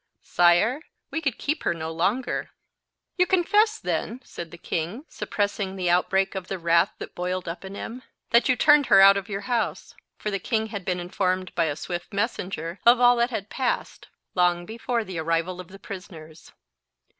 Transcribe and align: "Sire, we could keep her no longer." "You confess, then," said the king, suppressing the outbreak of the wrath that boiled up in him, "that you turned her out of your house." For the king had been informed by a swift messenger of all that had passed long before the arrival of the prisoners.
"Sire, 0.23 0.81
we 1.11 1.21
could 1.21 1.37
keep 1.37 1.61
her 1.61 1.75
no 1.75 1.91
longer." 1.91 2.49
"You 3.19 3.27
confess, 3.27 3.77
then," 3.77 4.19
said 4.25 4.49
the 4.49 4.57
king, 4.57 5.05
suppressing 5.07 5.75
the 5.75 5.91
outbreak 5.91 6.33
of 6.33 6.47
the 6.47 6.57
wrath 6.57 6.91
that 6.97 7.13
boiled 7.13 7.47
up 7.47 7.63
in 7.63 7.75
him, 7.75 8.01
"that 8.31 8.49
you 8.49 8.55
turned 8.55 8.87
her 8.87 8.99
out 8.99 9.15
of 9.15 9.29
your 9.29 9.41
house." 9.41 9.93
For 10.17 10.31
the 10.31 10.39
king 10.39 10.65
had 10.73 10.85
been 10.85 10.99
informed 10.99 11.53
by 11.53 11.65
a 11.65 11.75
swift 11.75 12.13
messenger 12.13 12.79
of 12.83 12.99
all 12.99 13.15
that 13.17 13.29
had 13.29 13.51
passed 13.51 14.07
long 14.33 14.65
before 14.65 15.03
the 15.03 15.19
arrival 15.19 15.59
of 15.61 15.67
the 15.67 15.77
prisoners. 15.77 16.51